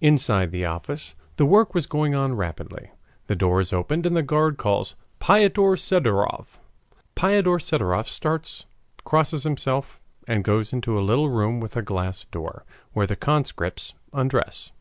[0.00, 2.90] Inside the office the work was going on rapidly.
[3.28, 6.58] The door is opened and the guard calls Piotr Sidorov.
[7.14, 8.66] Piotr Sidorov starts,
[9.04, 12.64] crosses himself, and goes into a little room with a glass door,
[12.94, 14.72] where the conscripts undress.